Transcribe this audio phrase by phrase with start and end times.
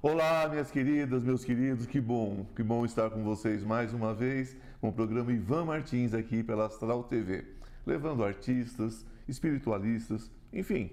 [0.00, 4.56] Olá, minhas queridas, meus queridos, que bom, que bom estar com vocês mais uma vez
[4.80, 7.44] com o programa Ivan Martins aqui pela Astral TV,
[7.84, 10.92] levando artistas, espiritualistas, enfim,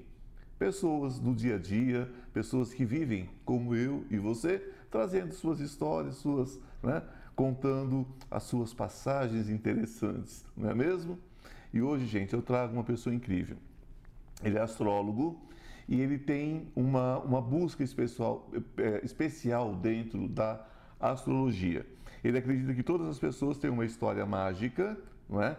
[0.58, 4.58] pessoas do dia a dia, pessoas que vivem como eu e você,
[4.90, 7.04] trazendo suas histórias, suas, né,
[7.36, 11.20] contando as suas passagens interessantes, não é mesmo?
[11.72, 13.58] E hoje, gente, eu trago uma pessoa incrível.
[14.44, 15.46] Ele é astrólogo
[15.88, 20.66] e ele tem uma, uma busca especial, é, especial dentro da
[21.00, 21.86] astrologia.
[22.24, 24.98] Ele acredita que todas as pessoas têm uma história mágica,
[25.30, 25.58] não é?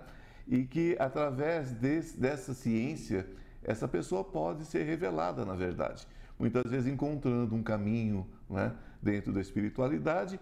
[0.49, 3.27] E que através desse, dessa ciência,
[3.63, 6.07] essa pessoa pode ser revelada, na verdade.
[6.39, 8.73] Muitas vezes encontrando um caminho é?
[9.01, 10.39] dentro da espiritualidade,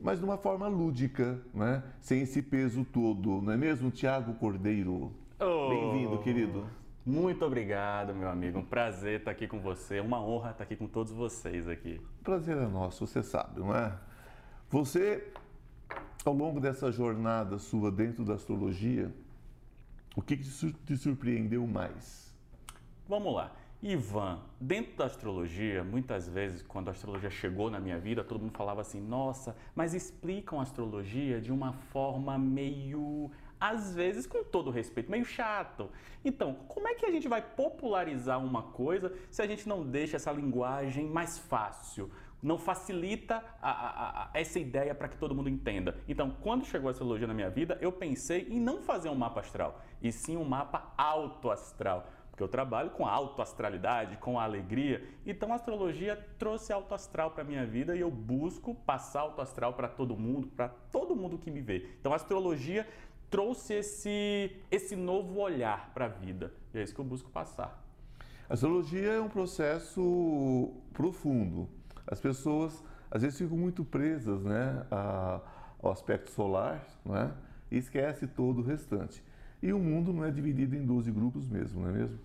[0.00, 1.82] mas de uma forma lúdica, é?
[2.00, 5.12] sem esse peso todo, não é mesmo, Tiago Cordeiro?
[5.38, 5.68] Oh.
[5.68, 6.66] Bem-vindo, querido.
[7.06, 8.58] Muito obrigado, meu amigo.
[8.58, 10.00] Um prazer estar aqui com você.
[10.00, 12.00] Uma honra estar aqui com todos vocês aqui.
[12.22, 13.92] Prazer é nosso, você sabe, não é?
[14.70, 15.30] Você,
[16.24, 19.12] ao longo dessa jornada sua dentro da astrologia,
[20.16, 22.34] o que te surpreendeu mais?
[23.06, 23.52] Vamos lá.
[23.82, 28.56] Ivan, dentro da astrologia, muitas vezes, quando a astrologia chegou na minha vida, todo mundo
[28.56, 33.30] falava assim: nossa, mas explicam a astrologia de uma forma meio
[33.64, 35.88] às vezes com todo respeito, meio chato.
[36.22, 40.16] Então, como é que a gente vai popularizar uma coisa se a gente não deixa
[40.16, 42.10] essa linguagem mais fácil?
[42.42, 45.96] Não facilita a, a, a, essa ideia para que todo mundo entenda.
[46.06, 49.40] Então, quando chegou a astrologia na minha vida, eu pensei em não fazer um mapa
[49.40, 55.08] astral, e sim um mapa autoastral porque eu trabalho com a autoastralidade, com a alegria.
[55.24, 60.16] Então a astrologia trouxe autoastral para minha vida e eu busco passar autoastral para todo
[60.16, 61.90] mundo, para todo mundo que me vê.
[62.00, 62.88] Então a astrologia
[63.34, 66.52] trouxe esse, esse novo olhar para a vida.
[66.72, 67.84] E é isso que eu busco passar.
[68.48, 71.68] A astrologia é um processo profundo.
[72.06, 72.80] As pessoas
[73.10, 77.34] às vezes ficam muito presas né, ao aspecto solar né,
[77.72, 79.20] e esquece todo o restante.
[79.60, 82.20] E o mundo não é dividido em 12 grupos mesmo, não é mesmo?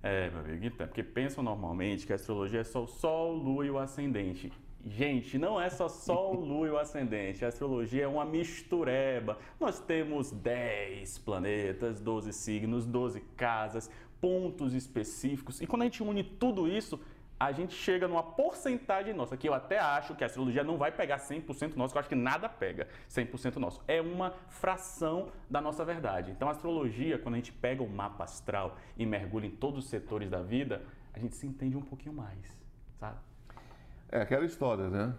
[0.00, 3.66] É, meu amigo, então, porque pensam normalmente que a astrologia é só o Sol, Lua
[3.66, 4.52] e o Ascendente.
[4.88, 7.44] Gente, não é só Sol, Lua e o ascendente.
[7.44, 9.36] A astrologia é uma mistureba.
[9.58, 15.60] Nós temos 10 planetas, 12 signos, 12 casas, pontos específicos.
[15.60, 17.00] E quando a gente une tudo isso,
[17.38, 20.92] a gente chega numa porcentagem nossa, que eu até acho que a astrologia não vai
[20.92, 23.82] pegar 100% nosso, que eu acho que nada pega 100% nosso.
[23.88, 26.30] É uma fração da nossa verdade.
[26.30, 29.90] Então, a astrologia, quando a gente pega o mapa astral e mergulha em todos os
[29.90, 32.56] setores da vida, a gente se entende um pouquinho mais,
[33.00, 33.18] sabe?
[34.10, 35.14] É aquela história, né?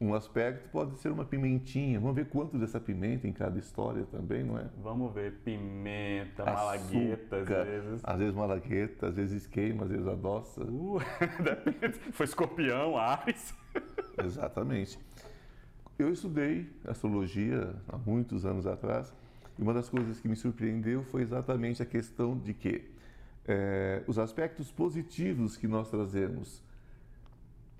[0.00, 2.00] Um aspecto pode ser uma pimentinha.
[2.00, 4.66] Vamos ver quanto dessa pimenta em cada história também, não é?
[4.82, 8.00] Vamos ver pimenta, Açúcar, malagueta, às vezes.
[8.02, 10.64] Às vezes malagueta, às vezes queima, às vezes adoça.
[10.64, 10.98] Uh,
[12.12, 13.54] foi escorpião, Ares.
[14.22, 14.98] Exatamente.
[15.96, 19.14] Eu estudei astrologia há muitos anos atrás
[19.56, 22.90] e uma das coisas que me surpreendeu foi exatamente a questão de que
[23.46, 26.63] é, os aspectos positivos que nós trazemos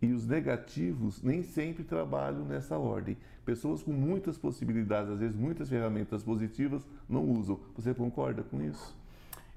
[0.05, 3.17] e os negativos nem sempre trabalham nessa ordem.
[3.45, 7.59] Pessoas com muitas possibilidades, às vezes muitas ferramentas positivas, não usam.
[7.77, 8.97] Você concorda com isso?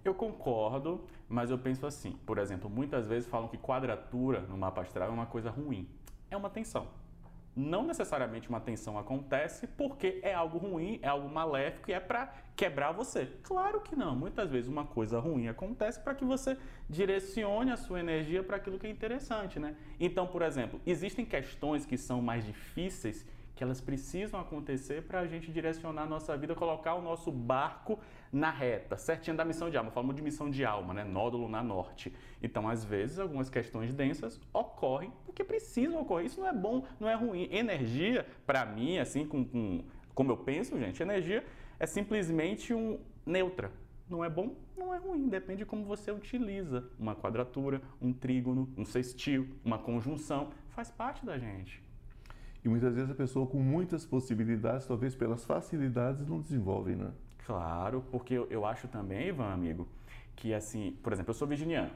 [0.03, 2.15] Eu concordo, mas eu penso assim.
[2.25, 5.87] Por exemplo, muitas vezes falam que quadratura no mapa astral é uma coisa ruim.
[6.31, 6.87] É uma tensão
[7.57, 12.31] não necessariamente uma tensão acontece porque é algo ruim, é algo maléfico e é para
[12.56, 13.28] quebrar você.
[13.41, 14.16] Claro que não.
[14.16, 16.56] Muitas vezes uma coisa ruim acontece para que você
[16.88, 19.75] direcione a sua energia para aquilo que é interessante, né?
[20.00, 23.25] Então, por exemplo, existem questões que são mais difíceis
[23.57, 28.00] que elas precisam acontecer para a gente direcionar a nossa vida, colocar o nosso barco
[28.31, 29.90] na reta, certinho da missão de alma.
[29.90, 31.03] Falamos de missão de alma, né?
[31.03, 32.13] Nódulo na norte.
[32.41, 36.28] Então, às vezes, algumas questões densas ocorrem porque precisam ocorrer.
[36.28, 37.50] Isso não é bom, não é ruim.
[37.51, 41.44] Energia, para mim, assim, com, com, como eu penso, gente, energia
[41.79, 43.72] é simplesmente um neutra.
[44.07, 46.89] Não é bom, não é ruim, depende de como você utiliza.
[47.00, 51.87] Uma quadratura, um trígono, um sextil, uma conjunção, faz parte da gente.
[52.63, 57.12] E muitas vezes a pessoa com muitas possibilidades, talvez pelas facilidades, não desenvolve, né?
[57.45, 59.88] Claro, porque eu, acho também, Ivan, amigo,
[60.36, 61.92] que assim, por exemplo, eu sou virginiano.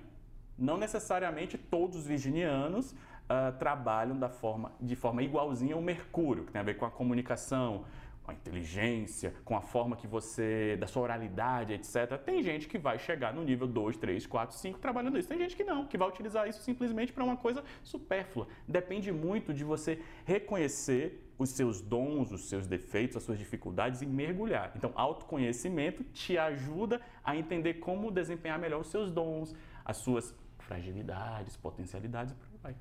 [0.57, 6.51] Não necessariamente todos os virginianos uh, trabalham da forma, de forma igualzinha ao Mercúrio, que
[6.51, 7.85] tem a ver com a comunicação, com
[8.27, 12.17] a inteligência, com a forma que você, da sua oralidade, etc.
[12.23, 15.27] Tem gente que vai chegar no nível 2, 3, 4, 5 trabalhando isso.
[15.27, 18.47] Tem gente que não, que vai utilizar isso simplesmente para uma coisa supérflua.
[18.67, 24.05] Depende muito de você reconhecer os seus dons, os seus defeitos, as suas dificuldades e
[24.05, 24.71] mergulhar.
[24.75, 31.57] Então, autoconhecimento te ajuda a entender como desempenhar melhor os seus dons, as suas fragilidades,
[31.57, 32.75] potencialidades, por aí.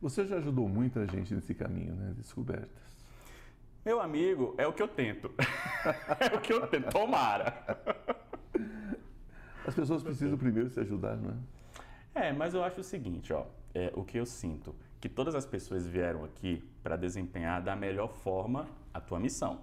[0.00, 2.12] Você já ajudou muita gente nesse caminho, né?
[2.16, 2.91] Descobertas.
[3.84, 5.30] Meu amigo, é o que eu tento.
[6.20, 6.90] é o que eu tento.
[6.90, 7.64] Tomara.
[9.66, 11.30] As pessoas precisam primeiro se ajudar, não
[12.14, 12.28] é?
[12.28, 13.46] É, mas eu acho o seguinte, ó.
[13.74, 18.08] É, o que eu sinto, que todas as pessoas vieram aqui para desempenhar da melhor
[18.08, 19.60] forma a tua missão.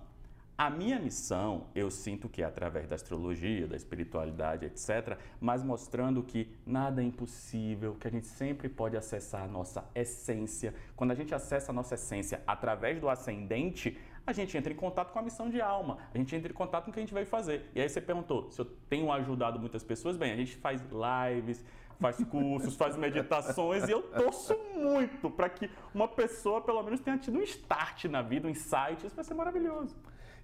[0.60, 6.22] A minha missão, eu sinto que é através da astrologia, da espiritualidade, etc., mas mostrando
[6.22, 10.76] que nada é impossível, que a gente sempre pode acessar a nossa essência.
[10.98, 13.98] Quando a gente acessa a nossa essência através do ascendente,
[14.28, 16.84] a gente entra em contato com a missão de alma, a gente entra em contato
[16.84, 17.72] com o que a gente vai fazer.
[17.74, 20.18] E aí você perguntou se eu tenho ajudado muitas pessoas.
[20.18, 21.64] Bem, a gente faz lives,
[22.02, 27.18] faz cursos, faz meditações e eu torço muito para que uma pessoa pelo menos tenha
[27.18, 29.08] tido um start na vida, um insight.
[29.08, 29.96] Isso vai ser maravilhoso.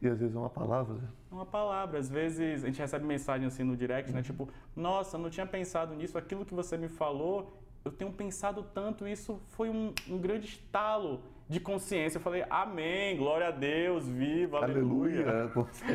[0.02, 0.98] E às vezes é uma palavra.
[1.32, 2.00] É uma palavra.
[2.00, 4.20] Às vezes a gente recebe mensagem assim no direct, né?
[4.20, 4.24] uhum.
[4.24, 7.54] Tipo, nossa, não tinha pensado nisso, aquilo que você me falou,
[7.84, 12.18] eu tenho pensado tanto, isso foi um, um grande estalo de consciência.
[12.18, 15.52] Eu falei, amém, glória a Deus, viva, aleluia.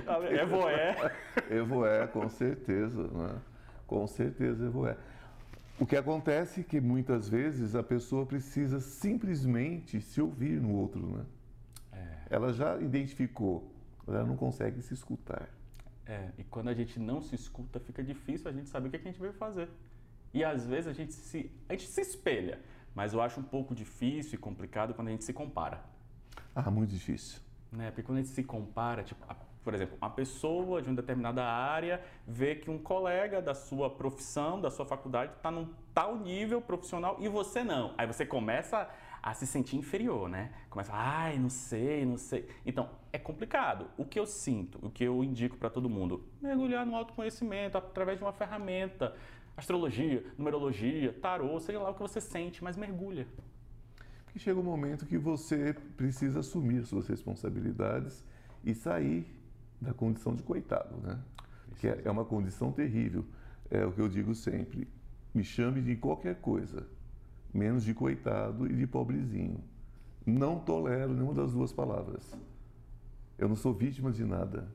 [0.07, 0.43] aleluia.
[0.43, 1.13] Evoé.
[1.51, 3.35] Evoé, com certeza, né?
[3.87, 4.97] Com certeza, Evoé.
[5.81, 11.01] O que acontece é que muitas vezes a pessoa precisa simplesmente se ouvir no outro,
[11.01, 11.25] né?
[11.93, 12.07] É.
[12.31, 13.73] Ela já identificou
[14.15, 15.49] ela não consegue se escutar.
[16.07, 18.97] É, e quando a gente não se escuta, fica difícil a gente saber o que,
[18.97, 19.69] é que a gente veio fazer.
[20.33, 22.61] E às vezes a gente se, a gente se espelha,
[22.95, 25.81] mas eu acho um pouco difícil e complicado quando a gente se compara.
[26.55, 27.41] Ah, muito difícil.
[27.71, 27.91] Né?
[27.91, 31.45] Porque quando a gente se compara, tipo, a, por exemplo, uma pessoa de uma determinada
[31.45, 36.61] área vê que um colega da sua profissão, da sua faculdade, está num tal nível
[36.61, 37.95] profissional e você não.
[37.97, 38.89] Aí você começa
[39.23, 40.53] a se sentir inferior, né?
[40.69, 42.49] Começa, ai, não sei, não sei.
[42.65, 43.87] Então, é complicado.
[43.97, 48.19] O que eu sinto, o que eu indico para todo mundo, mergulhar no autoconhecimento através
[48.19, 49.15] de uma ferramenta,
[49.57, 53.27] astrologia, numerologia, tarô, seja lá o que você sente, mas mergulha.
[54.25, 58.25] Porque chega um momento que você precisa assumir suas responsabilidades
[58.65, 59.27] e sair
[59.81, 61.19] da condição de coitado, né?
[61.79, 63.25] Que é, é uma condição terrível.
[63.71, 64.89] É o que eu digo sempre.
[65.35, 66.87] Me chame de qualquer coisa,
[67.53, 69.63] menos de coitado e de pobrezinho.
[70.25, 72.39] Não tolero nenhuma das duas palavras.
[73.39, 74.69] Eu não sou vítima de nada.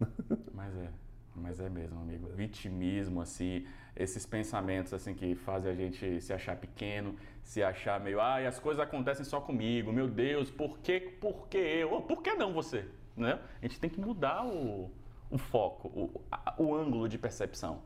[0.52, 0.90] Mas é,
[1.36, 2.28] mas é mesmo, amigo.
[2.34, 8.20] Vitimismo, assim, esses pensamentos assim que fazem a gente se achar pequeno, se achar meio,
[8.20, 12.00] ai, as coisas acontecem só comigo, meu Deus, por que, por que eu?
[12.02, 12.86] Por que não você?
[13.16, 13.38] Né?
[13.60, 14.90] A gente tem que mudar o,
[15.30, 16.22] o foco, o,
[16.58, 17.82] o ângulo de percepção.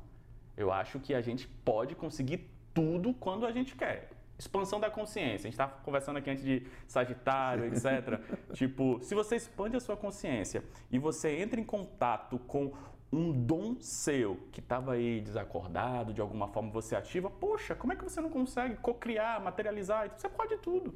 [0.57, 4.10] Eu acho que a gente pode conseguir tudo quando a gente quer.
[4.41, 5.47] Expansão da consciência.
[5.47, 8.19] A gente estava conversando aqui antes de Sagitário, etc.
[8.55, 12.73] tipo, se você expande a sua consciência e você entra em contato com
[13.13, 17.97] um dom seu que estava aí desacordado, de alguma forma você ativa, poxa, como é
[17.97, 20.11] que você não consegue cocriar, materializar?
[20.17, 20.95] Você pode tudo.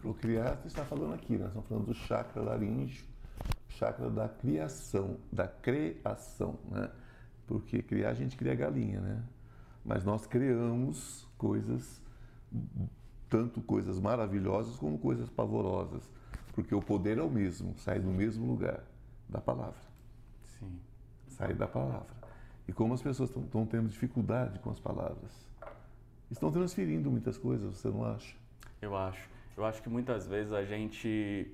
[0.00, 1.40] Cocriar, você está falando aqui, né?
[1.40, 3.04] nós estamos falando do chakra laríngeo,
[3.68, 6.90] chakra da criação, da criação, né?
[7.46, 9.22] Porque criar a gente cria galinha, né?
[9.88, 12.02] mas nós criamos coisas,
[13.28, 16.10] tanto coisas maravilhosas como coisas pavorosas,
[16.52, 18.82] porque o poder é o mesmo, sai do mesmo lugar,
[19.28, 19.80] da palavra.
[20.44, 20.80] Sim.
[21.28, 22.18] Sai da palavra.
[22.66, 25.32] E como as pessoas estão tendo dificuldade com as palavras,
[26.30, 28.36] estão transferindo muitas coisas, você não acha?
[28.80, 29.28] Eu acho.
[29.56, 31.50] Eu acho que muitas vezes a gente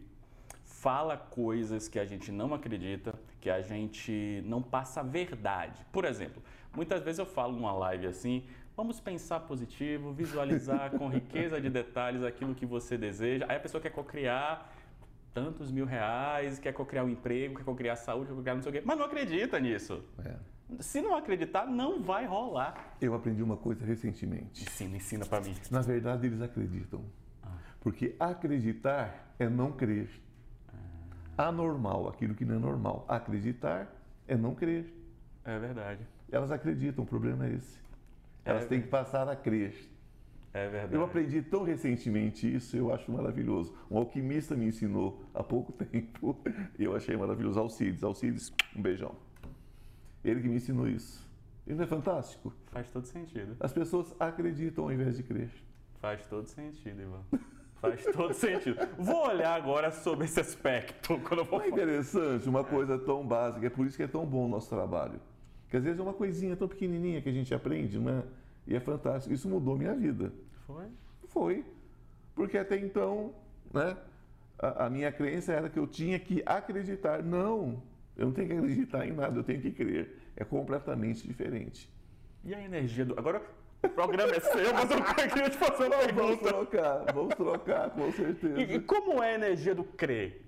[0.65, 5.85] fala coisas que a gente não acredita, que a gente não passa a verdade.
[5.93, 6.43] Por exemplo,
[6.75, 8.45] muitas vezes eu falo numa live assim,
[8.77, 13.47] vamos pensar positivo, visualizar com riqueza de detalhes aquilo que você deseja.
[13.49, 14.73] Aí a pessoa quer cocriar
[15.33, 18.73] tantos mil reais, quer cocriar um emprego, quer cocriar saúde, quer cocriar não sei o
[18.73, 20.03] quê, mas não acredita nisso.
[20.25, 20.37] É.
[20.81, 22.97] Se não acreditar, não vai rolar.
[23.01, 24.63] Eu aprendi uma coisa recentemente.
[24.63, 25.55] Ensina, ensina para mim.
[25.71, 27.05] Na verdade, eles acreditam.
[27.43, 27.49] Ah.
[27.81, 30.09] Porque acreditar é não crer
[31.37, 33.05] anormal, aquilo que não é normal.
[33.09, 33.89] Acreditar
[34.27, 34.93] é não crer.
[35.45, 36.07] É verdade.
[36.31, 37.79] Elas acreditam, o problema é esse.
[38.45, 39.75] Elas é têm que passar a crer.
[40.53, 40.95] É verdade.
[40.95, 43.75] Eu aprendi tão recentemente isso, eu acho maravilhoso.
[43.91, 46.39] Um alquimista me ensinou há pouco tempo
[46.79, 47.59] e eu achei maravilhoso.
[47.59, 49.17] Alcides, Alcides, um beijão.
[50.25, 51.29] Ele que me ensinou isso.
[51.67, 52.53] Isso não é fantástico?
[52.67, 53.57] Faz todo sentido.
[53.59, 55.51] As pessoas acreditam ao invés de crer.
[56.01, 57.25] Faz todo sentido, Ivan.
[57.81, 58.77] Faz todo sentido.
[58.97, 61.19] Vou olhar agora sobre esse aspecto.
[61.21, 64.45] Quando eu é interessante uma coisa tão básica, é por isso que é tão bom
[64.45, 65.21] o nosso trabalho.
[65.75, 68.23] Que às vezes é uma coisinha tão pequenininha que a gente aprende, né?
[68.65, 69.35] E é fantástico.
[69.35, 70.33] Isso mudou minha vida.
[70.65, 70.85] Foi?
[71.27, 71.65] Foi.
[72.33, 73.35] Porque até então,
[73.73, 73.97] né?
[74.57, 77.25] A, a minha crença era que eu tinha que acreditar.
[77.25, 77.83] Não,
[78.17, 80.17] eu não tenho que acreditar em nada, eu tenho que crer.
[80.37, 81.93] É completamente diferente.
[82.45, 83.19] E a energia do.
[83.19, 83.43] Agora,
[83.83, 86.49] O programa é seu, mas eu queria te fazer uma Vamos pergunta.
[86.51, 88.61] trocar, vamos trocar, com certeza.
[88.61, 90.41] E, e como é a energia do crer?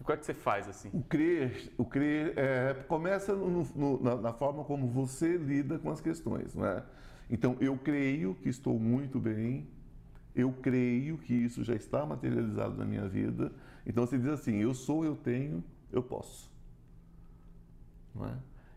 [0.00, 0.90] O que é que você faz assim?
[0.92, 5.90] O crer, o crer é, começa no- no- na, na forma como você lida com
[5.90, 6.82] as questões, não é?
[7.30, 9.66] Então, eu creio que estou muito bem,
[10.34, 13.52] eu creio que isso já está materializado na minha vida.
[13.86, 16.50] Então, você diz assim: eu sou, eu tenho, eu posso.
[18.14, 18.34] Não é?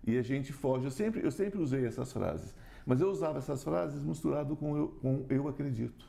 [0.08, 0.86] E a gente foge.
[0.86, 4.88] Eu sempre, eu sempre usei essas frases, mas eu usava essas frases misturado com eu,
[5.02, 6.06] com eu acredito.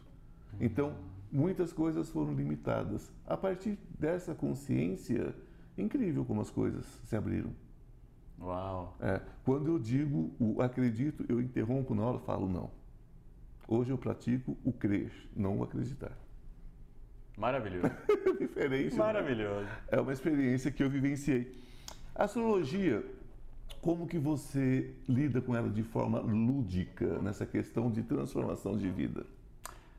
[0.61, 0.95] Então,
[1.30, 3.12] muitas coisas foram limitadas.
[3.26, 5.35] A partir dessa consciência,
[5.76, 7.50] incrível como as coisas se abriram.
[8.40, 8.97] Uau.
[9.00, 12.71] É, quando eu digo o acredito, eu interrompo na hora falo não.
[13.68, 16.12] Hoje eu pratico o crer, não o acreditar.
[17.37, 17.90] Maravilhoso.
[18.38, 18.92] Diferente.
[18.92, 18.99] né?
[18.99, 19.68] Maravilhoso.
[19.88, 21.52] É uma experiência que eu vivenciei.
[22.14, 23.04] A astrologia,
[23.80, 29.26] como que você lida com ela de forma lúdica nessa questão de transformação de vida?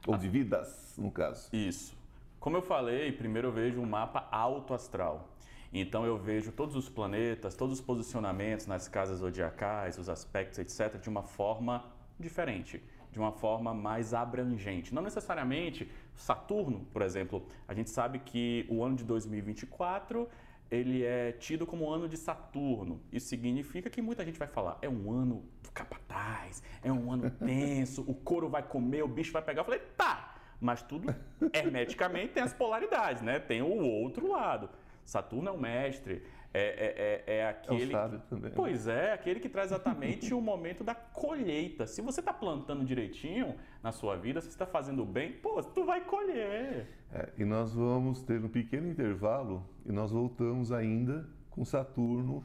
[0.07, 1.49] Ou de vidas, no caso.
[1.53, 1.95] Isso.
[2.39, 5.27] Como eu falei, primeiro eu vejo um mapa autoastral.
[5.73, 10.99] Então eu vejo todos os planetas, todos os posicionamentos nas casas zodiacais, os aspectos, etc.,
[11.01, 11.83] de uma forma
[12.19, 14.95] diferente, de uma forma mais abrangente.
[14.95, 20.27] Não necessariamente Saturno, por exemplo, a gente sabe que o ano de 2024
[20.69, 23.01] ele é tido como o ano de Saturno.
[23.11, 27.29] Isso significa que muita gente vai falar, é um ano do capataz, é um ano
[27.45, 29.61] tenso, o couro vai comer, o bicho vai pegar.
[29.61, 31.13] Eu falei, tá, mas tudo
[31.53, 33.39] hermeticamente tem as polaridades, né?
[33.39, 34.69] Tem o outro lado.
[35.05, 37.91] Saturno é o mestre, é, é, é, é É o aquele.
[37.91, 38.49] sábio também.
[38.49, 38.55] né?
[38.55, 41.85] Pois é, aquele que traz exatamente o momento da colheita.
[41.85, 45.85] Se você está plantando direitinho na sua vida, se você está fazendo bem, pô, tu
[45.85, 46.87] vai colher.
[47.13, 52.43] É, e nós vamos ter um pequeno intervalo e nós voltamos ainda com Saturno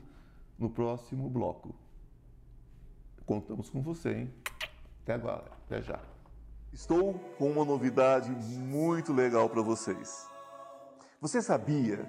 [0.59, 1.75] no próximo bloco.
[3.25, 4.35] Contamos com você, hein?
[5.03, 6.01] Até agora, até já.
[6.73, 10.29] Estou com uma novidade muito legal para vocês.
[11.21, 12.09] Você sabia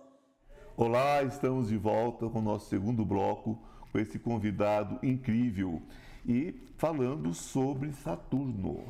[0.77, 3.61] Olá, estamos de volta com o nosso segundo bloco,
[3.91, 5.81] com esse convidado incrível
[6.25, 8.81] e falando sobre Saturno.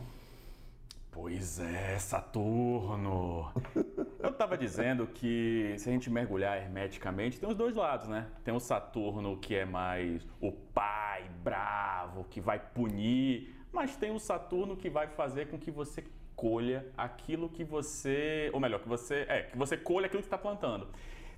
[1.10, 3.52] Pois é, Saturno.
[4.22, 8.28] Eu estava dizendo que se a gente mergulhar hermeticamente, tem os dois lados, né?
[8.44, 14.20] Tem o Saturno que é mais o pai bravo, que vai punir, mas tem o
[14.20, 16.04] Saturno que vai fazer com que você
[16.36, 20.38] colha aquilo que você, ou melhor, que você, é, que você colha aquilo que está
[20.38, 20.88] plantando.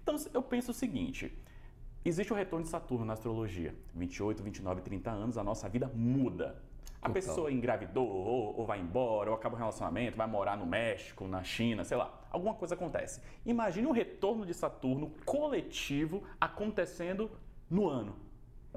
[0.04, 1.34] Então, eu penso o seguinte,
[2.04, 3.74] existe o retorno de Saturno na astrologia.
[3.96, 6.62] 28, 29, 30 anos, a nossa vida muda.
[7.02, 7.14] A Total.
[7.14, 11.44] pessoa engravidou, ou, ou vai embora, ou acaba o relacionamento, vai morar no México, na
[11.44, 12.22] China, sei lá.
[12.30, 13.22] Alguma coisa acontece.
[13.46, 17.32] Imagine o retorno de Saturno coletivo acontecendo
[17.70, 18.16] no ano.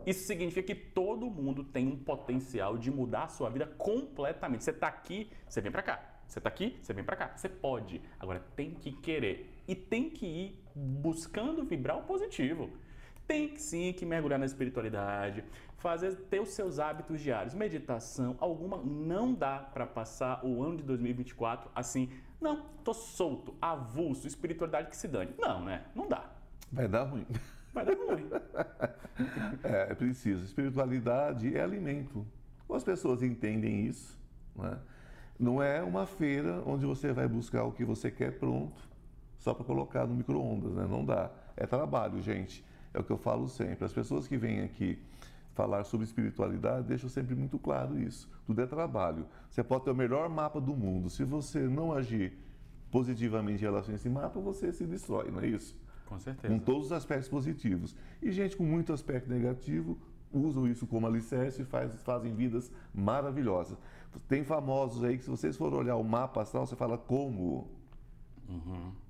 [0.04, 4.64] Isso significa que todo mundo tem um potencial de mudar a sua vida completamente.
[4.64, 6.16] Você está aqui, você vem para cá.
[6.26, 7.37] Você está aqui, você vem para cá.
[7.37, 8.02] Você pode.
[8.18, 12.71] Agora tem que querer e tem que ir buscando vibrar o positivo.
[13.26, 15.42] Tem que sim que mergulhar na espiritualidade,
[15.78, 20.83] fazer ter os seus hábitos diários, meditação, alguma não dá para passar o ano de
[20.85, 22.09] 2024 assim,
[22.40, 25.33] não, tô solto, avulso, espiritualidade que se dane.
[25.38, 25.87] Não, né?
[25.95, 26.30] Não dá.
[26.71, 27.26] Vai dar ruim.
[27.73, 28.28] Vai dar ruim.
[29.64, 30.45] É, é preciso.
[30.45, 32.26] Espiritualidade é alimento.
[32.68, 34.21] As pessoas entendem isso.
[34.54, 34.78] Não é?
[35.38, 38.88] não é uma feira onde você vai buscar o que você quer pronto,
[39.47, 40.75] só para colocar no micro-ondas.
[40.75, 40.88] Né?
[40.91, 41.31] Não dá.
[41.57, 42.65] É trabalho, gente.
[42.93, 43.85] É o que eu falo sempre.
[43.85, 44.99] As pessoas que vêm aqui
[45.55, 48.29] falar sobre espiritualidade deixam sempre muito claro isso.
[48.45, 49.25] Tudo é trabalho.
[49.49, 51.09] Você pode ter o melhor mapa do mundo.
[51.09, 52.37] Se você não agir
[52.91, 55.79] positivamente em relação a esse mapa, você se destrói, não é isso?
[56.07, 56.53] Com certeza.
[56.53, 57.95] com todos os aspectos positivos.
[58.21, 59.97] E gente com muito aspecto negativo
[60.33, 63.79] usam isso como alicerce e faz, fazem vidas maravilhosas.
[64.29, 67.69] Tem famosos aí que, se vocês forem olhar o mapa astral, você fala como.
[68.49, 69.06] Uhum.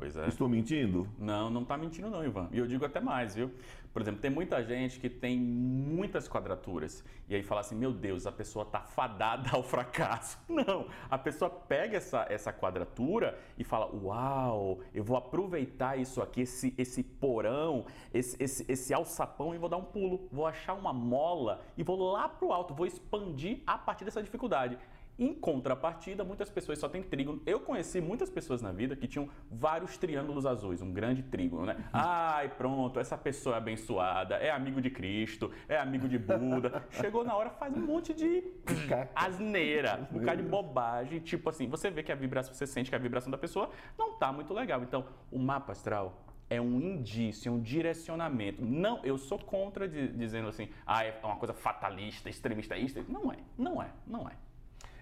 [0.00, 0.26] Pois é.
[0.28, 1.06] Estou mentindo?
[1.18, 2.48] Não, não está mentindo não, Ivan.
[2.52, 3.50] E eu digo até mais, viu?
[3.92, 8.26] Por exemplo, tem muita gente que tem muitas quadraturas e aí fala assim, meu Deus,
[8.26, 10.38] a pessoa está fadada ao fracasso.
[10.48, 16.42] Não, a pessoa pega essa, essa quadratura e fala, uau, eu vou aproveitar isso aqui,
[16.42, 20.26] esse, esse porão, esse, esse, esse alçapão e vou dar um pulo.
[20.32, 24.22] Vou achar uma mola e vou lá para o alto, vou expandir a partir dessa
[24.22, 24.78] dificuldade.
[25.20, 27.42] Em contrapartida, muitas pessoas só têm trígono.
[27.44, 31.76] Eu conheci muitas pessoas na vida que tinham vários triângulos azuis, um grande trígono, né?
[31.92, 36.86] Ai, pronto, essa pessoa é abençoada, é amigo de Cristo, é amigo de Buda.
[36.88, 38.42] Chegou na hora, faz um monte de
[39.14, 41.20] asneira, um bocado de bobagem.
[41.20, 44.14] Tipo assim, você vê que a vibração, você sente que a vibração da pessoa não
[44.14, 44.82] tá muito legal.
[44.82, 48.64] Então, o mapa astral é um indício, é um direcionamento.
[48.64, 52.74] Não, eu sou contra de, dizendo assim, ah, é uma coisa fatalista, extremista.
[53.06, 54.32] Não é, não é, não é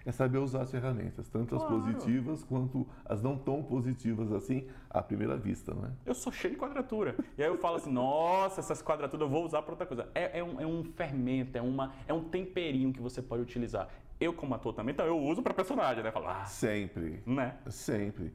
[0.05, 1.81] é saber usar as ferramentas, tanto as claro.
[1.81, 5.91] positivas quanto as não tão positivas assim, à primeira vista, não é?
[6.05, 7.15] Eu sou cheio de quadratura.
[7.37, 10.09] E aí eu falo assim, nossa, essas quadraturas eu vou usar para outra coisa.
[10.13, 13.89] É, é, um, é um fermento, é, uma, é um temperinho que você pode utilizar.
[14.19, 16.11] Eu, como ator também, então eu uso para personagem, né?
[16.11, 17.23] Falo, ah, Sempre.
[17.25, 17.55] Né?
[17.69, 18.33] Sempre.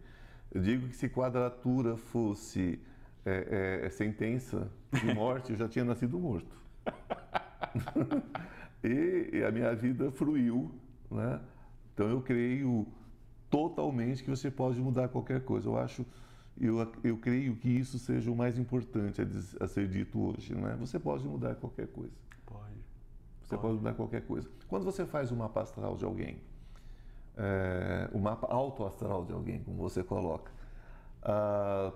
[0.51, 2.81] Eu digo que se quadratura fosse
[3.25, 6.55] é, é, sentença de morte, eu já tinha nascido morto.
[8.83, 10.71] e, e a minha vida fruiu,
[11.11, 11.41] né?
[11.95, 12.87] Então eu creio
[13.49, 15.69] totalmente que você pode mudar qualquer coisa.
[15.69, 16.05] Eu acho,
[16.61, 20.69] eu, eu creio que isso seja o mais importante a, a ser dito hoje, não
[20.69, 20.75] é?
[20.77, 22.13] Você pode mudar qualquer coisa.
[22.45, 22.75] Pode.
[23.43, 24.49] Você pode, pode mudar qualquer coisa.
[24.69, 26.41] Quando você faz um mapa astral de alguém,
[27.37, 30.51] é, o mapa autoastral de alguém, como você coloca,
[31.23, 31.93] ah,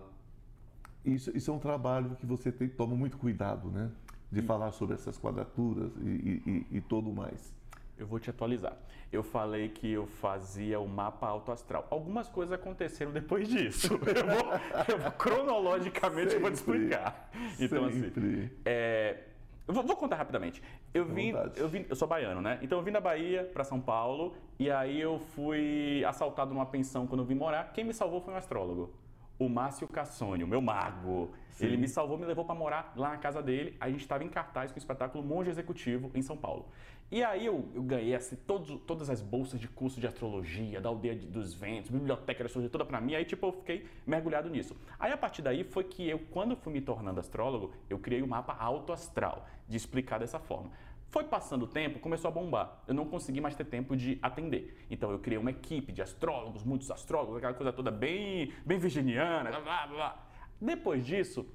[1.05, 3.91] isso, isso, é um trabalho que você tem, toma muito cuidado, né?
[4.31, 4.43] De e...
[4.43, 7.53] falar sobre essas quadraturas e, e, e todo mais.
[7.99, 8.77] Eu vou te atualizar.
[9.13, 11.87] Eu falei que eu fazia o mapa autoastral.
[11.91, 13.95] Algumas coisas aconteceram depois disso.
[13.99, 14.53] Eu vou,
[14.89, 17.31] eu vou cronologicamente eu vou te explicar.
[17.59, 18.21] Então, assim, Sempre.
[18.21, 18.51] assim.
[18.65, 19.19] É,
[19.67, 20.63] eu vou, vou, contar rapidamente.
[20.95, 22.59] Eu vim, eu vim, eu sou baiano, né?
[22.63, 27.07] Então eu vim da Bahia para São Paulo e aí eu fui assaltado numa pensão
[27.07, 27.73] quando eu vim morar.
[27.73, 28.93] Quem me salvou foi um astrólogo
[29.39, 31.31] o Márcio Cassoni, o meu mago.
[31.53, 31.67] Sim.
[31.67, 33.77] Ele me salvou, me levou para morar lá na casa dele.
[33.81, 36.67] A gente estava em cartaz com o espetáculo Monge Executivo em São Paulo.
[37.11, 41.17] E aí eu, eu ganhei assim, todas as bolsas de curso de astrologia, da aldeia
[41.17, 43.15] dos ventos, biblioteca da astrologia toda para mim.
[43.15, 44.77] Aí tipo eu fiquei mergulhado nisso.
[44.99, 48.27] Aí a partir daí foi que eu, quando fui me tornando astrólogo, eu criei o
[48.27, 50.71] um mapa autoastral, de explicar dessa forma.
[51.11, 52.83] Foi passando o tempo, começou a bombar.
[52.87, 54.77] Eu não consegui mais ter tempo de atender.
[54.91, 59.51] Então eu criei uma equipe de astrólogos, muitos astrólogos, aquela coisa toda bem, bem virginiana,
[59.51, 60.27] blá, blá, blá.
[60.61, 61.47] Depois disso,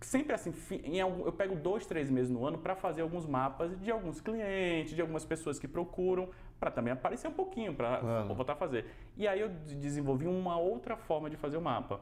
[0.00, 0.54] sempre assim,
[0.94, 5.00] eu pego dois, três meses no ano para fazer alguns mapas de alguns clientes, de
[5.00, 6.28] algumas pessoas que procuram,
[6.60, 8.34] para também aparecer um pouquinho, para claro.
[8.34, 8.86] voltar a fazer.
[9.16, 12.00] E aí eu desenvolvi uma outra forma de fazer o mapa.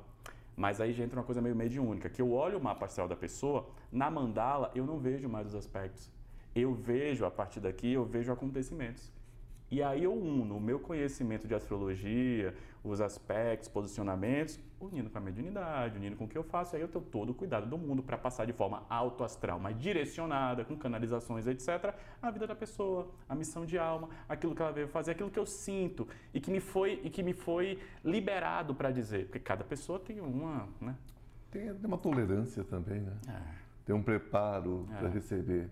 [0.54, 3.16] Mas aí já entra uma coisa meio mediúnica, que eu olho o mapa astral da
[3.16, 6.19] pessoa, na mandala eu não vejo mais os aspectos
[6.54, 9.12] eu vejo, a partir daqui, eu vejo acontecimentos.
[9.70, 15.20] E aí eu uno o meu conhecimento de astrologia, os aspectos, posicionamentos, unindo com a
[15.20, 18.02] mediunidade, unindo com o que eu faço, aí eu tenho todo o cuidado do mundo
[18.02, 23.34] para passar de forma autoastral, mas direcionada, com canalizações, etc., a vida da pessoa, a
[23.34, 26.58] missão de alma, aquilo que ela veio fazer, aquilo que eu sinto e que me
[26.58, 29.26] foi, e que me foi liberado para dizer.
[29.26, 30.68] Porque cada pessoa tem uma.
[30.80, 30.96] Né?
[31.50, 33.12] Tem uma tolerância também, né?
[33.28, 33.60] É.
[33.84, 34.98] Tem um preparo é.
[34.98, 35.68] para receber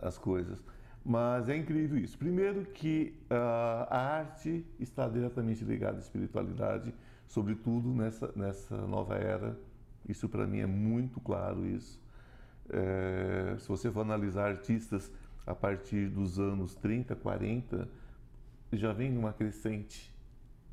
[0.00, 0.62] as coisas.
[1.04, 2.18] Mas é incrível isso.
[2.18, 6.92] Primeiro que uh, a arte está diretamente ligada à espiritualidade,
[7.26, 9.58] sobretudo nessa, nessa nova era.
[10.08, 12.00] Isso para mim é muito claro isso.
[12.70, 15.10] É, se você for analisar artistas
[15.46, 17.88] a partir dos anos 30, 40,
[18.72, 20.14] já vem numa crescente,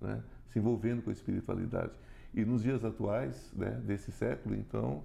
[0.02, 0.22] né?
[0.48, 1.94] se envolvendo com a espiritualidade.
[2.34, 5.04] E nos dias atuais né, desse século, então,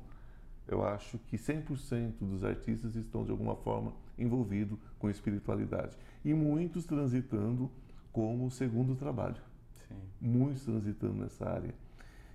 [0.70, 6.84] eu acho que 100% dos artistas estão de alguma forma envolvidos com espiritualidade e muitos
[6.84, 7.68] transitando
[8.12, 9.42] como segundo trabalho.
[9.88, 9.96] Sim.
[10.20, 11.74] Muitos transitando nessa área.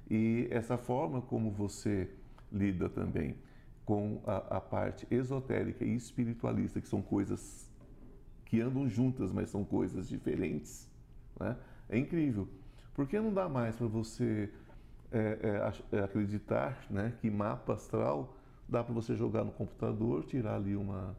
[0.10, 2.10] E essa forma como você
[2.52, 3.36] lida também
[3.86, 7.70] com a, a parte esotérica e espiritualista, que são coisas
[8.44, 10.90] que andam juntas, mas são coisas diferentes,
[11.40, 11.56] né?
[11.88, 12.50] é incrível.
[12.94, 14.50] Porque não dá mais para você
[15.12, 18.36] é, é, é, acreditar né, que mapa astral
[18.68, 21.16] dá para você jogar no computador, tirar ali uma,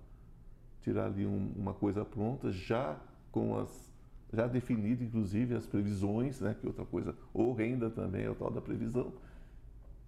[0.82, 2.96] tirar ali um, uma coisa pronta, já
[3.30, 3.86] com as
[4.32, 8.34] já definido inclusive as previsões, né, que é outra coisa, ou renda também é o
[8.34, 9.12] tal da previsão,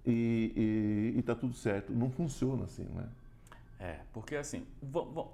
[0.04, 1.92] e está tudo certo.
[1.92, 3.08] Não funciona assim, né?
[3.78, 4.66] É, porque assim,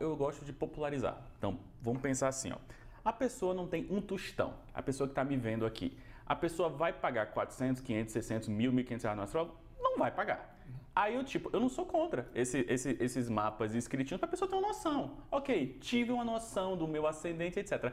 [0.01, 1.17] eu gosto de popularizar.
[1.39, 2.59] Então, vamos pensar assim, ó.
[3.05, 4.55] A pessoa não tem um tostão.
[4.73, 5.97] A pessoa que está me vendo aqui.
[6.27, 9.57] A pessoa vai pagar 400, 500, 600, 1.000, 1.500 reais no astrólogo?
[9.79, 10.55] Não vai pagar.
[10.95, 14.49] Aí eu, tipo, eu não sou contra esse, esse, esses mapas escritinhos para a pessoa
[14.49, 15.19] ter uma noção.
[15.31, 17.93] Ok, tive uma noção do meu ascendente, etc.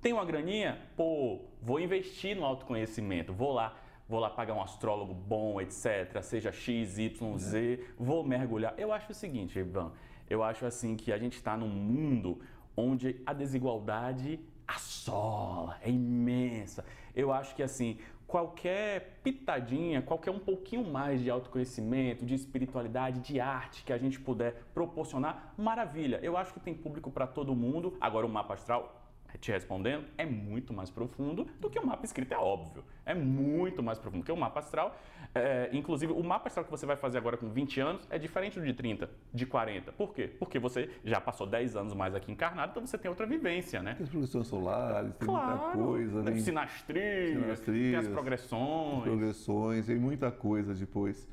[0.00, 0.80] Tem uma graninha?
[0.96, 3.32] Pô, vou investir no autoconhecimento.
[3.32, 3.76] Vou lá,
[4.08, 6.20] vou lá pagar um astrólogo bom, etc.
[6.20, 7.86] Seja X, Y, Z.
[7.96, 8.74] Vou mergulhar.
[8.76, 9.92] Eu acho o seguinte, Ivan.
[10.28, 12.40] Eu acho assim que a gente está num mundo
[12.76, 16.84] onde a desigualdade assola, é imensa.
[17.14, 23.38] Eu acho que assim, qualquer pitadinha, qualquer um pouquinho mais de autoconhecimento, de espiritualidade, de
[23.38, 26.18] arte que a gente puder proporcionar, maravilha.
[26.22, 27.96] Eu acho que tem público para todo mundo.
[28.00, 29.01] Agora o mapa astral
[29.38, 32.84] te respondendo, é muito mais profundo do que o mapa escrito, é óbvio.
[33.04, 34.96] É muito mais profundo que o mapa astral.
[35.34, 38.60] É, inclusive, o mapa astral que você vai fazer agora com 20 anos é diferente
[38.60, 39.92] do de 30, de 40.
[39.92, 40.30] Por quê?
[40.38, 43.94] Porque você já passou 10 anos mais aqui encarnado, então você tem outra vivência, né?
[43.94, 46.38] Tem as progressões solares, tem claro, muita coisa, né?
[46.38, 48.98] Sinastrias, Sinastrias, tem as progressões.
[48.98, 51.28] As progressões, tem muita coisa depois.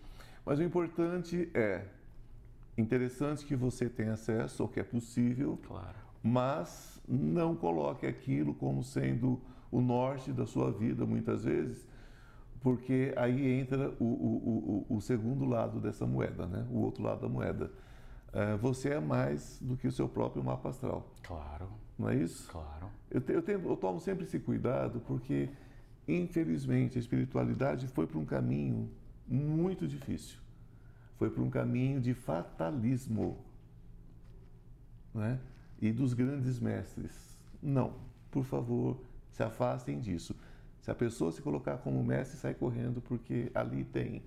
[0.46, 1.84] Mas o importante é,
[2.78, 5.96] interessante que você tenha acesso ao que é possível, claro.
[6.24, 9.42] mas não coloque aquilo como sendo
[9.72, 11.88] o norte da sua vida, muitas vezes,
[12.62, 16.68] porque aí entra o, o, o, o segundo lado dessa moeda, né?
[16.70, 17.72] o outro lado da moeda.
[18.32, 21.12] É, você é mais do que o seu próprio mapa astral.
[21.24, 21.68] Claro.
[21.98, 22.50] Não é isso?
[22.50, 22.90] Claro.
[23.10, 25.50] Eu, te, eu, tenho, eu tomo sempre esse cuidado porque,
[26.08, 28.90] infelizmente, a espiritualidade foi para um caminho
[29.28, 30.38] muito difícil.
[31.18, 33.38] Foi para um caminho de fatalismo.
[35.14, 35.40] Né?
[35.82, 37.38] E dos grandes mestres.
[37.62, 37.94] Não,
[38.32, 38.98] por favor,
[39.32, 40.36] se afastem disso.
[40.82, 44.24] Se a pessoa se colocar como mestre, sai correndo, porque ali tem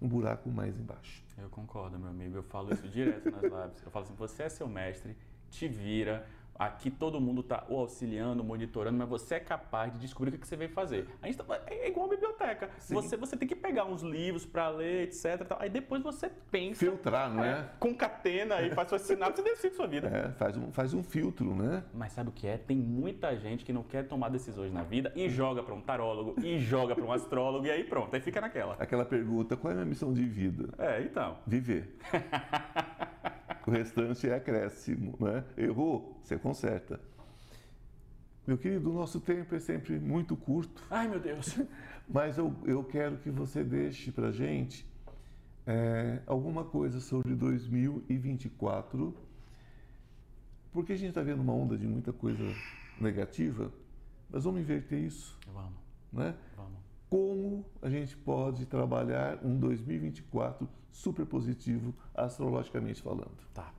[0.00, 1.22] um buraco mais embaixo.
[1.38, 2.36] Eu concordo, meu amigo.
[2.36, 3.82] Eu falo isso direto nas lives.
[3.84, 5.16] Eu falo assim: você é seu mestre,
[5.50, 6.26] te vira,
[6.58, 10.46] Aqui todo mundo está o auxiliando, monitorando, mas você é capaz de descobrir o que
[10.46, 11.08] você veio fazer.
[11.20, 12.70] A gente tá, é igual a biblioteca.
[12.78, 15.46] Você, você tem que pegar uns livros para ler, etc.
[15.58, 16.78] Aí depois você pensa.
[16.78, 17.50] Filtrar, não é?
[17.50, 17.68] é?
[17.80, 20.08] Concatena e faz sua sinapse e decide sua vida.
[20.08, 21.82] É, faz um, faz um filtro, né?
[21.92, 22.56] Mas sabe o que é?
[22.56, 26.36] Tem muita gente que não quer tomar decisões na vida e joga para um tarólogo
[26.42, 28.76] e joga para um astrólogo e aí pronto, aí fica naquela.
[28.78, 30.68] Aquela pergunta: qual é a minha missão de vida?
[30.78, 31.38] É, então.
[31.46, 31.96] Viver.
[33.70, 35.44] o restante é acréscimo, né?
[35.56, 37.00] Errou, você conserta.
[38.46, 40.82] Meu querido, o nosso tempo é sempre muito curto.
[40.90, 41.58] Ai, meu Deus!
[42.06, 44.86] Mas eu, eu quero que você deixe para gente
[45.66, 49.16] é, alguma coisa sobre 2024,
[50.72, 52.44] porque a gente está vendo uma onda de muita coisa
[53.00, 53.72] negativa,
[54.28, 55.38] mas vamos inverter isso.
[55.46, 55.78] Vamos.
[56.12, 56.34] Né?
[56.56, 56.78] Vamos.
[57.84, 63.36] A gente pode trabalhar um 2024 super positivo astrologicamente falando.
[63.52, 63.74] Tá.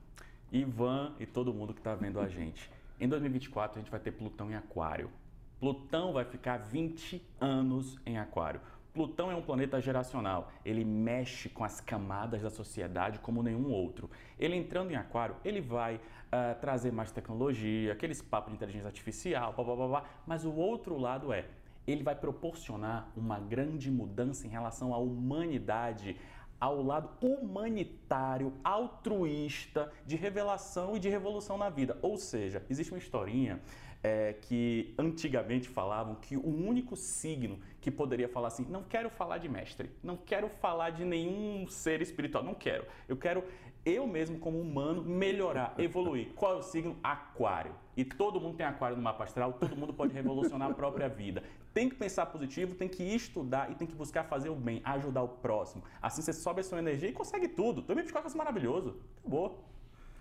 [0.52, 2.70] Ivan e todo mundo que está vendo a gente.
[3.00, 5.10] Em 2024 a gente vai ter Plutão em Aquário.
[5.58, 8.60] Plutão vai ficar 20 anos em Aquário.
[8.94, 14.08] Plutão é um planeta geracional, ele mexe com as camadas da sociedade como nenhum outro.
[14.38, 19.52] Ele entrando em Aquário, ele vai uh, trazer mais tecnologia, aqueles papos de inteligência artificial,
[19.52, 21.44] blá, blá, blá, blá, mas o outro lado é,
[21.86, 26.16] ele vai proporcionar uma grande mudança em relação à humanidade,
[26.58, 31.98] ao lado humanitário, altruísta, de revelação e de revolução na vida.
[32.02, 33.60] Ou seja, existe uma historinha
[34.02, 39.38] é, que antigamente falavam que o único signo que poderia falar assim, não quero falar
[39.38, 42.86] de mestre, não quero falar de nenhum ser espiritual, não quero.
[43.08, 43.44] Eu quero
[43.84, 46.32] eu mesmo como humano melhorar, evoluir.
[46.34, 46.96] Qual é o signo?
[47.02, 47.72] Aquário.
[47.96, 51.42] E todo mundo tem aquário no mapa astral, todo mundo pode revolucionar a própria vida.
[51.72, 55.22] Tem que pensar positivo, tem que estudar e tem que buscar fazer o bem, ajudar
[55.22, 55.82] o próximo.
[56.02, 57.80] Assim você sobe a sua energia e consegue tudo.
[57.82, 58.96] 2024 é maravilhoso.
[59.20, 59.64] Acabou.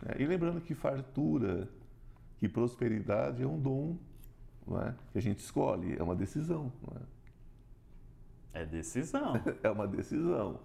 [0.05, 1.67] É, e lembrando que fartura,
[2.37, 3.97] que prosperidade é um dom
[4.73, 4.93] é?
[5.11, 6.71] que a gente escolhe, é uma decisão.
[8.53, 8.61] É?
[8.61, 9.33] é decisão.
[9.61, 10.59] é uma decisão.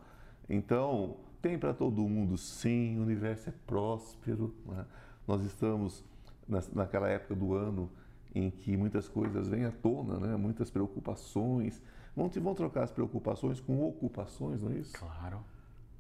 [0.49, 4.55] Então, tem para todo mundo, sim, o universo é próspero.
[4.65, 4.87] Né?
[5.27, 6.05] Nós estamos
[6.51, 7.91] na, naquela época do ano
[8.35, 10.37] em que muitas coisas vêm à tona, né?
[10.37, 11.83] muitas preocupações.
[12.15, 14.93] Vão, vão trocar as preocupações com ocupações, não é isso?
[14.93, 15.41] Claro,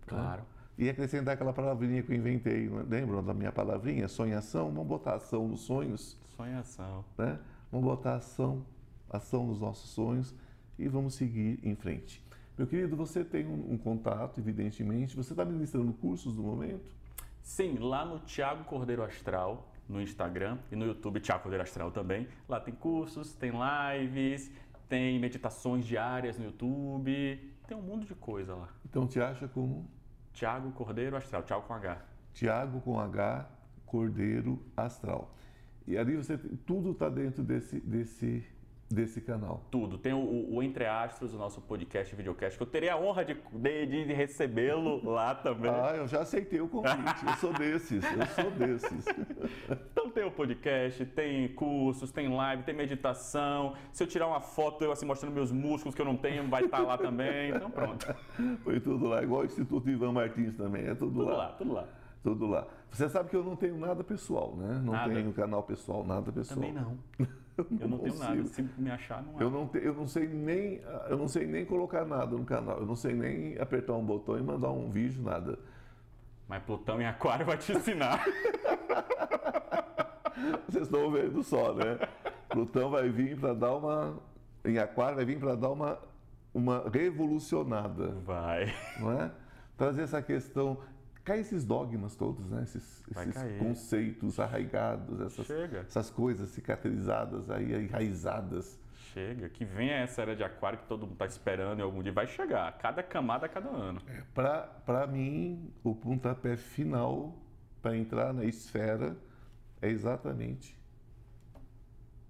[0.06, 0.42] claro.
[0.78, 0.82] É?
[0.84, 2.84] E acrescentar aquela palavrinha que eu inventei, né?
[2.88, 4.08] lembram da minha palavrinha?
[4.08, 4.70] Sonhação?
[4.70, 6.16] Vamos botar ação nos sonhos.
[6.36, 7.04] Sonhação.
[7.18, 7.38] Né?
[7.70, 8.64] Vamos botar ação,
[9.10, 10.34] ação nos nossos sonhos
[10.78, 12.24] e vamos seguir em frente.
[12.56, 15.16] Meu querido, você tem um, um contato, evidentemente.
[15.16, 16.94] Você está ministrando cursos no momento?
[17.42, 22.28] Sim, lá no Tiago Cordeiro Astral, no Instagram e no YouTube Tiago Cordeiro Astral também.
[22.48, 24.50] Lá tem cursos, tem lives,
[24.88, 28.68] tem meditações diárias no YouTube, tem um mundo de coisa lá.
[28.84, 29.90] Então te acha como?
[30.32, 32.02] Tiago Cordeiro Astral, Tiago com H.
[32.32, 33.50] Tiago com H,
[33.84, 35.34] Cordeiro Astral.
[35.86, 38.46] E ali você tudo está dentro desse, desse
[38.90, 39.62] desse canal?
[39.70, 39.96] Tudo.
[39.96, 43.34] Tem o, o, Entre Astros, o nosso podcast, videocast, que eu terei a honra de,
[43.34, 45.70] de, de recebê-lo lá também.
[45.70, 47.24] Ah, eu já aceitei o convite.
[47.24, 49.04] eu sou desses, eu sou desses.
[49.92, 53.74] então tem o podcast, tem cursos, tem live, tem meditação.
[53.92, 56.64] Se eu tirar uma foto eu assim mostrando meus músculos que eu não tenho, vai
[56.64, 57.50] estar tá lá também.
[57.50, 58.12] Então pronto.
[58.64, 61.36] Foi tudo lá, igual o Instituto Ivan Martins também, é tudo, tudo lá.
[61.36, 61.48] lá.
[61.52, 61.88] Tudo lá,
[62.22, 62.66] tudo lá.
[62.90, 64.80] Você sabe que eu não tenho nada pessoal, né?
[64.84, 65.14] Não nada.
[65.14, 66.58] tenho canal pessoal, nada pessoal.
[66.58, 66.98] Também não.
[67.80, 68.44] Eu não, tenho nada.
[68.46, 71.64] Se me achar, não eu não, te, eu não sei nem Eu não sei nem
[71.64, 72.78] colocar nada no canal.
[72.78, 75.58] Eu não sei nem apertar um botão e mandar um vídeo, nada.
[76.48, 78.24] Mas Plutão em Aquário vai te ensinar.
[80.68, 81.98] Vocês estão vendo só, né?
[82.48, 84.18] Plutão vai vir para dar uma.
[84.64, 85.98] Em Aquário vai vir para dar uma,
[86.52, 88.08] uma revolucionada.
[88.24, 88.74] Vai.
[88.98, 89.30] Não é?
[89.76, 90.78] Trazer essa questão
[91.24, 92.62] cai esses dogmas todos, né?
[92.62, 95.48] esses, esses conceitos arraigados, essas,
[95.86, 98.78] essas coisas cicatrizadas, aí, enraizadas.
[99.12, 102.12] Chega, que venha essa era de aquário que todo mundo está esperando e algum dia
[102.12, 104.00] vai chegar, cada camada cada ano.
[104.06, 104.22] É,
[104.84, 107.36] para mim, o pontapé final
[107.82, 109.16] para entrar na esfera
[109.82, 110.78] é exatamente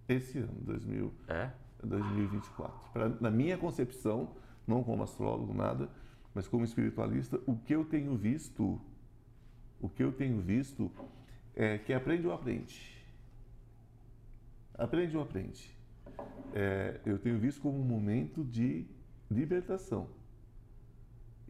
[0.08, 1.50] esse ano, 2000, é?
[1.82, 2.90] 2024.
[2.92, 4.30] Pra, na minha concepção,
[4.66, 5.88] não como astrólogo, nada,
[6.34, 8.80] mas como espiritualista, o que eu tenho visto,
[9.80, 10.90] o que eu tenho visto
[11.54, 13.04] é que aprende ou aprende.
[14.74, 15.76] Aprende ou aprende.
[16.54, 18.86] É, eu tenho visto como um momento de
[19.30, 20.08] libertação.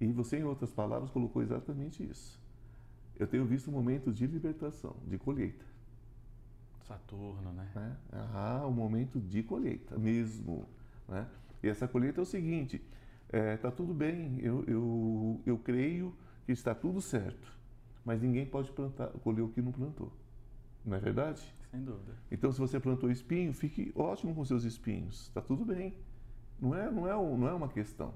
[0.01, 2.41] E você, em outras palavras, colocou exatamente isso.
[3.19, 5.65] Eu tenho visto um momento de libertação, de colheita.
[6.89, 7.97] Saturno, né?
[8.13, 10.67] É, ah, um momento de colheita mesmo.
[11.07, 11.29] Né?
[11.63, 12.83] E essa colheita é o seguinte:
[13.33, 16.15] está é, tudo bem, eu, eu, eu creio
[16.45, 17.57] que está tudo certo,
[18.05, 20.13] mas ninguém pode plantar, colher o que não plantou.
[20.85, 21.43] Não é verdade?
[21.71, 22.17] Sem dúvida.
[22.31, 25.29] Então, se você plantou espinho, fique ótimo com seus espinhos.
[25.29, 25.95] Está tudo bem.
[26.61, 28.13] Não é, não é, não é uma questão.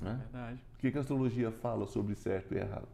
[0.00, 0.64] É verdade.
[0.74, 2.88] O que a astrologia fala sobre certo e errado?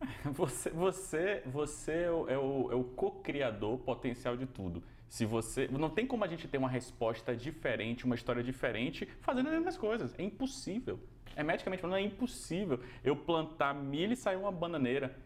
[0.34, 4.82] Você, você, você é o, é o, é o co-criador potencial de tudo.
[5.08, 5.68] Se você.
[5.68, 9.76] Não tem como a gente ter uma resposta diferente, uma história diferente, fazendo as mesmas
[9.76, 10.14] coisas.
[10.18, 10.98] É impossível.
[11.34, 15.16] É medicamente falando, é impossível eu plantar milho e sair uma bananeira.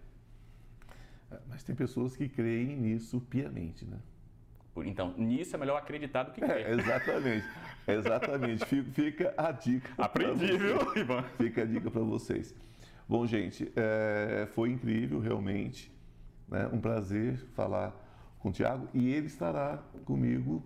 [1.30, 3.98] É, mas tem pessoas que creem nisso piamente, né?
[4.84, 6.66] Então, nisso é melhor acreditar do que crer.
[6.66, 7.46] É, exatamente.
[7.86, 8.64] exatamente.
[8.64, 9.90] Fica a dica.
[9.98, 11.22] Aprendi, viu, Ivan?
[11.36, 12.54] Fica a dica para vocês.
[13.08, 15.92] Bom, gente, é, foi incrível, realmente.
[16.48, 16.68] Né?
[16.72, 17.94] Um prazer falar
[18.40, 20.64] com o Tiago e ele estará comigo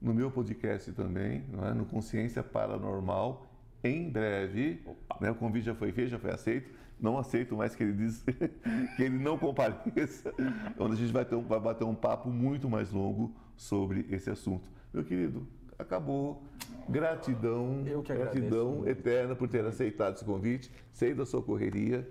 [0.00, 1.74] no meu podcast também, é?
[1.74, 3.46] no Consciência Paranormal,
[3.82, 4.82] em breve.
[5.20, 5.30] Né?
[5.30, 6.70] O convite já foi feito, já foi aceito.
[7.00, 8.24] Não aceito mais que ele diz
[8.96, 10.32] que ele não compareça,
[10.78, 14.30] onde a gente vai, ter um, vai bater um papo muito mais longo sobre esse
[14.30, 14.68] assunto.
[14.92, 15.46] Meu querido,
[15.78, 16.42] acabou.
[16.88, 20.70] Gratidão, gratidão eterna por ter aceitado esse convite.
[20.92, 22.08] Sei da sua correria.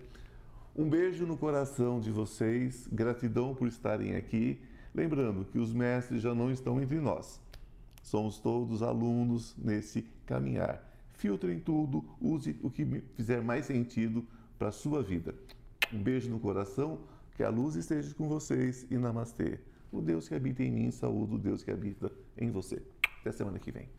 [0.76, 2.88] Um beijo no coração de vocês.
[2.92, 4.62] Gratidão por estarem aqui.
[4.96, 7.42] Lembrando que os mestres já não estão entre nós.
[8.02, 10.82] Somos todos alunos nesse caminhar.
[11.12, 14.26] Filtrem tudo, use o que fizer mais sentido
[14.58, 15.36] para a sua vida.
[15.92, 17.00] Um beijo no coração,
[17.36, 19.60] que a luz esteja com vocês e namastê.
[19.92, 22.82] O Deus que habita em mim, saúde o Deus que habita em você.
[23.20, 23.90] Até semana que vem.